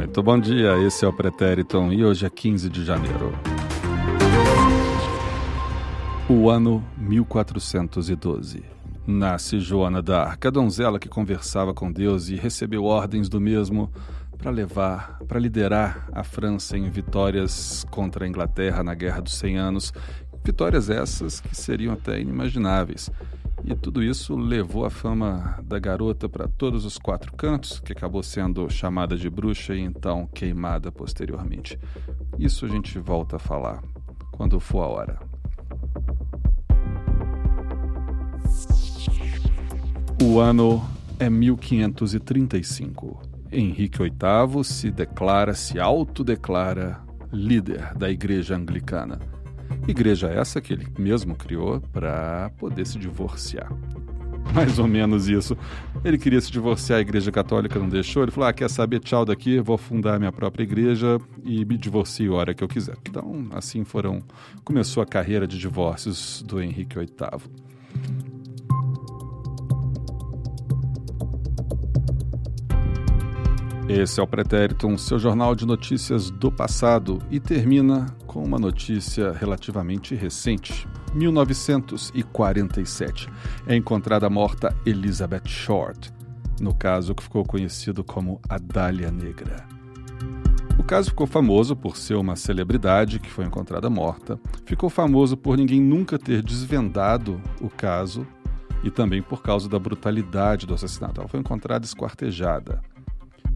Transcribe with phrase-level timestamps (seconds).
[0.00, 3.34] Muito bom dia, esse é o Pretériton e hoje é 15 de janeiro.
[6.26, 8.64] O ano 1412.
[9.06, 13.92] Nasce Joana d'Arc, a donzela que conversava com Deus e recebeu ordens do mesmo
[14.38, 19.58] para levar, para liderar a França em vitórias contra a Inglaterra na Guerra dos Cem
[19.58, 19.92] Anos.
[20.42, 23.10] Vitórias essas que seriam até inimagináveis.
[23.64, 28.22] E tudo isso levou a fama da garota para todos os quatro cantos, que acabou
[28.22, 31.78] sendo chamada de bruxa e então queimada posteriormente.
[32.38, 33.82] Isso a gente volta a falar
[34.32, 35.20] quando for a hora.
[40.22, 40.82] O ano
[41.18, 43.22] é 1535.
[43.52, 47.00] Henrique VIII se declara, se autodeclara
[47.32, 49.18] líder da Igreja Anglicana.
[49.90, 53.70] Igreja essa que ele mesmo criou para poder se divorciar.
[54.54, 55.56] Mais ou menos isso.
[56.04, 58.22] Ele queria se divorciar, a Igreja Católica não deixou.
[58.22, 59.00] Ele falou: Ah, quer saber?
[59.00, 62.96] Tchau daqui, vou fundar minha própria igreja e me divorcio a hora que eu quiser.
[63.08, 64.22] Então, assim foram.
[64.64, 67.70] Começou a carreira de divórcios do Henrique VIII.
[73.92, 79.32] Esse é o Pretérito, seu jornal de notícias do passado, e termina com uma notícia
[79.32, 80.86] relativamente recente.
[81.12, 83.28] 1947
[83.66, 86.12] é encontrada morta Elizabeth Short,
[86.60, 89.66] no caso que ficou conhecido como a Dália Negra.
[90.78, 95.58] O caso ficou famoso por ser uma celebridade que foi encontrada morta, ficou famoso por
[95.58, 98.24] ninguém nunca ter desvendado o caso
[98.84, 101.20] e também por causa da brutalidade do assassinato.
[101.20, 102.80] Ela foi encontrada esquartejada.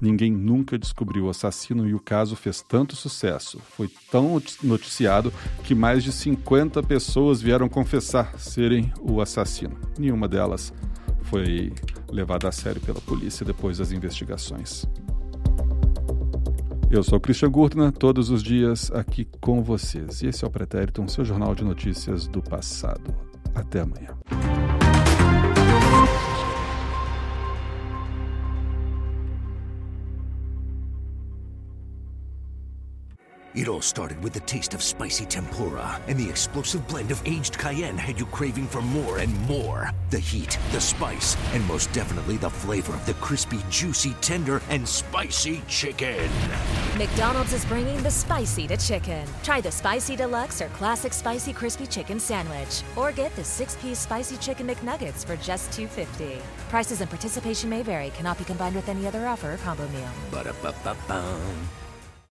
[0.00, 5.32] Ninguém nunca descobriu o assassino e o caso fez tanto sucesso, foi tão noticiado
[5.64, 9.76] que mais de 50 pessoas vieram confessar serem o assassino.
[9.98, 10.72] Nenhuma delas
[11.22, 11.72] foi
[12.10, 14.86] levada a sério pela polícia depois das investigações.
[16.90, 20.22] Eu sou Christian Gurtner, todos os dias aqui com vocês.
[20.22, 23.14] E esse é o Pretérito, seu jornal de notícias do passado.
[23.54, 24.16] Até amanhã.
[33.54, 37.56] It all started with the taste of spicy tempura, and the explosive blend of aged
[37.56, 39.90] cayenne had you craving for more and more.
[40.10, 44.86] The heat, the spice, and most definitely the flavor of the crispy, juicy, tender, and
[44.86, 46.28] spicy chicken.
[46.98, 49.26] McDonald's is bringing the spicy to chicken.
[49.42, 54.36] Try the Spicy Deluxe or Classic Spicy Crispy Chicken Sandwich, or get the six-piece Spicy
[54.36, 56.38] Chicken McNuggets for just $2.50.
[56.68, 58.10] Prices and participation may vary.
[58.10, 60.10] Cannot be combined with any other offer or combo meal.
[60.30, 61.38] Ba-da-ba-ba-ba.